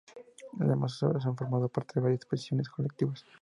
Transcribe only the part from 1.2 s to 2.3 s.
han formado parte de varias